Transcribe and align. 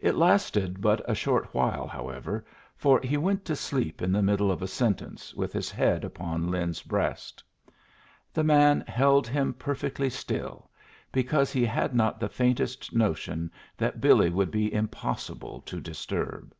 It 0.00 0.16
lasted 0.16 0.80
but 0.80 1.00
a 1.08 1.14
short 1.14 1.54
while, 1.54 1.86
however, 1.86 2.44
for 2.74 2.98
he 3.04 3.16
went 3.16 3.44
to 3.44 3.54
sleep 3.54 4.02
in 4.02 4.10
the 4.10 4.20
middle 4.20 4.50
of 4.50 4.62
a 4.62 4.66
sentence, 4.66 5.32
with 5.32 5.52
his 5.52 5.70
head 5.70 6.02
upon 6.02 6.50
Lin's 6.50 6.82
breast. 6.82 7.40
The 8.32 8.42
man 8.42 8.80
held 8.88 9.28
him 9.28 9.54
perfectly 9.54 10.10
still, 10.10 10.70
because 11.12 11.52
he 11.52 11.64
had 11.64 11.94
not 11.94 12.18
the 12.18 12.28
faintest 12.28 12.92
notion 12.96 13.48
that 13.76 14.00
Billy 14.00 14.28
would 14.28 14.50
be 14.50 14.74
impossible 14.74 15.60
to 15.66 15.80
disturb. 15.80 16.52